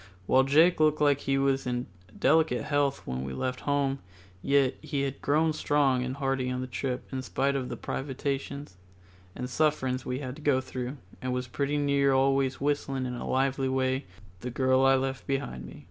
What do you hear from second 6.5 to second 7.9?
the trip in spite of the